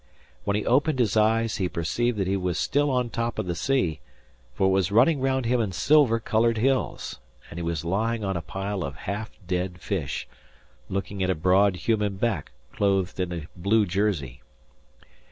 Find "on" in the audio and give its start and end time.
2.89-3.05, 8.23-8.35